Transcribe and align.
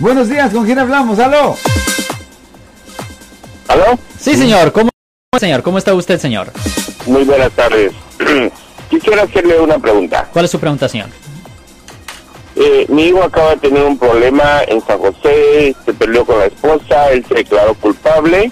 Buenos 0.00 0.30
días, 0.30 0.50
¿con 0.50 0.64
quién 0.64 0.78
hablamos? 0.78 1.18
¿Aló? 1.18 1.58
¿Aló? 3.68 3.98
Sí, 4.18 4.34
señor. 4.34 4.72
¿Cómo, 4.72 4.88
señor? 5.38 5.62
¿Cómo 5.62 5.76
está 5.76 5.92
usted, 5.92 6.18
señor? 6.18 6.50
Muy 7.04 7.24
buenas 7.24 7.52
tardes. 7.52 7.92
Quisiera 8.90 9.24
hacerle 9.24 9.60
una 9.60 9.78
pregunta. 9.78 10.26
¿Cuál 10.32 10.46
es 10.46 10.50
su 10.50 10.58
pregunta, 10.58 10.88
señor? 10.88 11.08
Eh, 12.56 12.86
mi 12.88 13.08
hijo 13.08 13.22
acaba 13.22 13.50
de 13.50 13.56
tener 13.58 13.82
un 13.84 13.98
problema 13.98 14.62
en 14.66 14.80
San 14.86 14.98
José, 14.98 15.76
se 15.84 15.92
peleó 15.92 16.24
con 16.24 16.38
la 16.38 16.46
esposa, 16.46 17.10
él 17.10 17.22
se 17.28 17.34
declaró 17.34 17.74
culpable, 17.74 18.50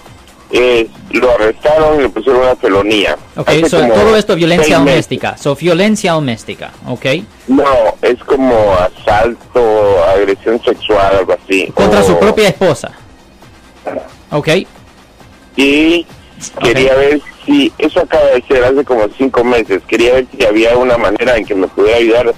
eh, 0.51 0.89
lo 1.11 1.31
arrestaron 1.33 1.99
y 1.99 2.03
le 2.03 2.09
pusieron 2.11 2.43
una 2.43 2.57
felonía. 2.57 3.17
Ok, 3.37 3.51
so, 3.69 3.79
todo 3.87 4.17
esto 4.17 4.37
violencia 4.37 4.79
doméstica. 4.79 5.37
So, 5.39 5.57
violencia 5.57 6.13
doméstica, 6.13 6.73
ok. 6.87 7.07
No, 7.49 7.65
es 8.03 8.19
como 8.25 8.75
asalto, 8.75 9.98
agresión 10.11 10.61
sexual, 10.65 11.17
algo 11.17 11.35
así. 11.45 11.67
Contra 11.75 12.01
O- 12.01 12.07
su 12.07 12.19
propia 12.19 12.49
esposa. 12.49 12.91
Ok. 14.31 14.49
Y 15.57 16.07
quería 16.63 16.95
ver 16.95 17.21
si, 17.45 17.73
eso 17.79 18.01
acaba 18.01 18.27
de 18.27 18.43
ser 18.47 18.65
hace 18.65 18.85
como 18.85 19.07
cinco 19.17 19.43
meses, 19.43 19.83
quería 19.89 20.15
ver 20.15 20.27
si 20.37 20.45
había 20.45 20.77
una 20.77 20.97
manera 20.97 21.37
en 21.37 21.45
que 21.45 21.55
me 21.55 21.67
pudiera 21.69 21.99
ayudar 21.99 22.35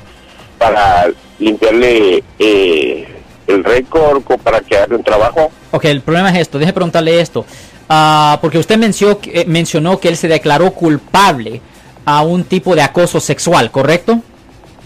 para 0.58 1.06
limpiarle 1.38 2.22
eh, 2.38 3.08
el 3.46 3.64
récord 3.64 4.22
o 4.26 4.38
para 4.38 4.60
que 4.60 4.76
haga 4.78 4.96
un 4.96 5.02
trabajo. 5.04 5.50
Ok, 5.72 5.84
el 5.86 6.00
problema 6.02 6.30
es 6.30 6.38
esto. 6.38 6.58
Deje 6.58 6.72
preguntarle 6.72 7.20
esto. 7.20 7.44
Ah, 7.88 8.38
porque 8.40 8.58
usted 8.58 8.78
mencionó, 8.78 9.18
que- 9.18 9.40
eh, 9.40 9.44
mencionó 9.46 9.98
que 9.98 10.08
él 10.08 10.16
se 10.16 10.28
declaró 10.28 10.70
culpable 10.72 11.60
a 12.04 12.22
un 12.22 12.44
tipo 12.44 12.74
de 12.74 12.82
acoso 12.82 13.20
sexual, 13.20 13.70
¿correcto? 13.70 14.20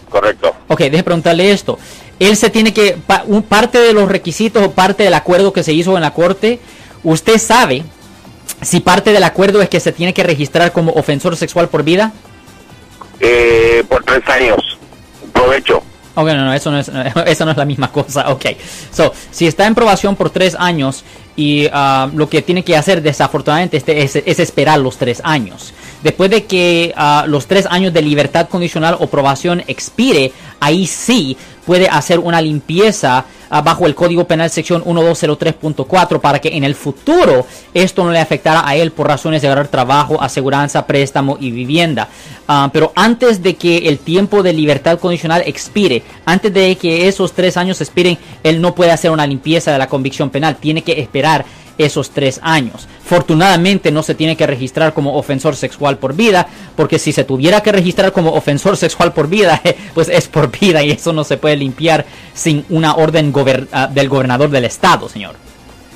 Correcto. 0.09 0.53
Ok, 0.69 0.80
deje 0.80 1.03
preguntarle 1.03 1.51
esto. 1.51 1.78
Él 2.24 2.37
se 2.37 2.51
tiene 2.51 2.73
que, 2.73 2.96
un, 3.27 3.42
parte 3.42 3.78
de 3.78 3.92
los 3.92 4.09
requisitos 4.09 4.64
o 4.64 4.70
parte 4.70 5.02
del 5.02 5.14
acuerdo 5.14 5.52
que 5.52 5.62
se 5.62 5.73
hizo 5.73 5.96
en 5.96 6.02
la 6.02 6.12
corte, 6.12 6.59
usted 7.02 7.38
sabe 7.38 7.84
si 8.62 8.80
parte 8.80 9.12
del 9.12 9.25
acuerdo 9.25 9.61
es 9.61 9.69
que 9.69 9.80
se 9.80 9.92
tiene 9.92 10.14
que 10.14 10.22
registrar 10.22 10.72
como 10.72 10.92
ofensor 10.92 11.36
sexual 11.36 11.69
por 11.69 11.83
vida. 11.83 12.12
Eh, 13.20 13.84
por 13.89 14.02
tres 14.05 14.27
años. 14.28 14.78
Provecho. 15.33 15.83
Ok, 16.17 16.27
no, 16.28 16.45
no, 16.45 16.55
eso 16.55 16.70
no 16.70 16.78
es, 16.78 16.91
eso 17.27 17.45
no 17.45 17.50
es 17.50 17.56
la 17.56 17.64
misma 17.64 17.91
cosa. 17.91 18.30
Ok, 18.30 18.47
so, 18.92 19.12
si 19.30 19.47
está 19.47 19.67
en 19.67 19.75
probación 19.75 20.17
por 20.17 20.30
tres 20.30 20.56
años 20.58 21.05
y 21.36 21.69
ah, 21.72 22.08
lo 22.14 22.28
que 22.28 22.42
tiene 22.42 22.62
que 22.62 22.77
hacer 22.77 23.02
desafortunadamente 23.02 23.77
este 23.77 24.02
es, 24.02 24.17
es 24.17 24.39
esperar 24.39 24.78
los 24.78 24.97
tres 24.97 25.20
años. 25.25 25.75
Después 26.02 26.30
de 26.30 26.45
que 26.45 26.92
ah, 26.97 27.25
los 27.27 27.47
tres 27.47 27.67
años 27.69 27.92
de 27.92 28.02
libertad 28.02 28.48
condicional 28.48 28.97
o 29.00 29.08
probación 29.08 29.64
expire, 29.67 30.33
ahí 30.61 30.86
sí 30.86 31.36
puede 31.65 31.89
hacer 31.89 32.19
una 32.19 32.41
limpieza 32.41 33.25
ah, 33.51 33.61
bajo 33.62 33.87
el 33.87 33.95
Código 33.95 34.27
Penal 34.27 34.51
sección 34.51 34.84
1203.4 34.84 36.20
para 36.20 36.39
que 36.39 36.57
en 36.57 36.65
el 36.65 36.75
futuro 36.75 37.47
esto 37.73 38.05
no 38.05 38.11
le 38.11 38.20
afectara 38.20 38.67
a 38.67 38.77
él 38.77 38.93
por 38.93 39.07
razones 39.07 39.43
de 39.43 39.48
agarrar 39.48 39.69
trabajo, 39.69 40.20
aseguranza, 40.23 40.87
préstamo 40.87 41.37
y 41.41 41.51
vivienda. 41.51 42.09
Ah, 42.47 42.70
pero 42.73 42.92
antes 42.95 43.42
de 43.42 43.55
que 43.55 43.89
el 43.89 43.98
tiempo 43.98 44.42
de 44.42 44.53
libertad 44.53 44.98
condicional 44.98 45.42
expire, 45.47 46.03
antes 46.25 46.53
de 46.53 46.77
que 46.77 47.09
esos 47.09 47.33
tres 47.33 47.57
años 47.57 47.81
expiren, 47.81 48.19
él 48.42 48.61
no 48.61 48.75
puede 48.75 48.92
hacer 48.92 49.11
una 49.11 49.27
limpieza 49.27 49.73
de 49.73 49.79
la 49.79 49.89
convicción 49.89 50.31
penal. 50.31 50.57
Tiene 50.57 50.83
que 50.83 51.01
esperar 51.01 51.45
esos 51.78 52.11
tres 52.11 52.41
años. 52.42 52.86
Fortunadamente 53.05 53.91
no 53.91 54.03
se 54.03 54.14
tiene 54.14 54.36
que 54.36 54.47
registrar 54.47 54.94
como 54.94 55.17
ofensor 55.17 55.56
sexual 55.56 55.98
por 55.98 56.14
vida, 56.14 56.47
porque 56.77 56.98
si 56.98 57.12
se 57.12 57.25
tuviera 57.25 57.62
que 57.62 57.72
registrar 57.72 58.12
como 58.12 58.33
ofensor 58.34 58.77
sexual 58.77 59.12
por 59.12 59.28
vida, 59.28 59.61
pues 59.95 60.08
es 60.08 60.28
por 60.28 60.50
vida 60.50 60.83
y 60.83 60.91
eso 60.92 61.12
no 61.12 61.25
se 61.25 61.36
puede 61.36 61.56
limpiar 61.56 62.05
sin 62.34 62.64
una 62.69 62.95
orden 62.95 63.33
gober- 63.33 63.69
ah, 63.72 63.89
del 63.92 64.08
gobernador 64.08 64.50
del 64.50 64.64
estado, 64.64 65.08
señor. 65.08 65.36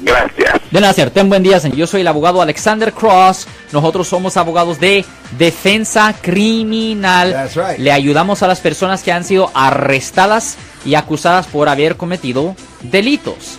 Gracias. 0.00 0.60
De 0.70 0.80
nada, 0.80 0.92
señor. 0.92 1.10
Ten 1.10 1.28
buen 1.28 1.42
día, 1.42 1.58
señor. 1.58 1.76
Yo 1.76 1.86
soy 1.88 2.02
el 2.02 2.06
abogado 2.08 2.40
Alexander 2.40 2.92
Cross. 2.92 3.48
Nosotros 3.72 4.06
somos 4.06 4.36
abogados 4.36 4.78
de 4.78 5.04
defensa 5.36 6.14
criminal. 6.20 7.32
That's 7.32 7.56
right. 7.56 7.78
Le 7.78 7.90
ayudamos 7.90 8.42
a 8.42 8.46
las 8.46 8.60
personas 8.60 9.02
que 9.02 9.10
han 9.10 9.24
sido 9.24 9.50
arrestadas 9.54 10.56
y 10.84 10.94
acusadas 10.94 11.46
por 11.48 11.68
haber 11.68 11.96
cometido 11.96 12.54
delitos. 12.82 13.58